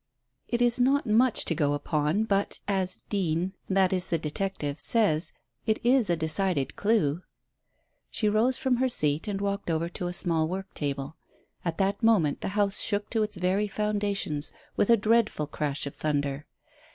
"It 0.47 0.63
is 0.63 0.79
not 0.79 1.05
much 1.05 1.45
to 1.45 1.53
go 1.53 1.73
upon, 1.75 2.23
but, 2.23 2.57
as 2.67 3.01
Deane, 3.09 3.53
that 3.69 3.93
is 3.93 4.07
the 4.07 4.17
detective, 4.17 4.79
says, 4.79 5.31
it 5.67 5.77
is 5.85 6.09
a 6.09 6.15
decided 6.17 6.75
clue." 6.75 7.21
She 8.09 8.27
rose 8.27 8.57
from 8.57 8.77
her 8.77 8.89
seat 8.89 9.27
and 9.27 9.39
walked 9.39 9.69
over 9.69 9.87
to 9.89 10.07
a 10.07 10.11
small 10.13 10.47
work 10.47 10.73
table. 10.73 11.17
At 11.63 11.77
that 11.77 12.01
moment 12.01 12.41
the 12.41 12.47
house 12.57 12.79
shook 12.81 13.11
to 13.11 13.21
its 13.21 13.37
very 13.37 13.67
foundations 13.67 14.51
with 14.75 14.89
a 14.89 14.97
dreadful 14.97 15.45
crash 15.45 15.85
of 15.85 15.95
thunder. 15.95 16.47